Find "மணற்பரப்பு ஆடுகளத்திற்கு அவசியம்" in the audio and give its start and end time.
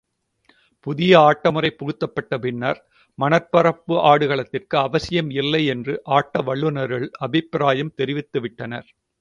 3.19-5.29